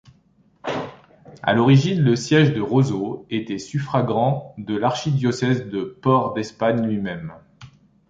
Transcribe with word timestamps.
À 1.43 1.53
l'origine 1.53 2.01
le 2.01 2.15
siège 2.15 2.55
de 2.55 2.59
Roseau 2.59 3.27
était 3.29 3.59
suffragant 3.59 4.55
de 4.57 4.75
l'archidiocèse 4.75 5.67
de 5.69 5.83
Port-d'Espagne 6.01 6.83
lui-même. 6.87 7.31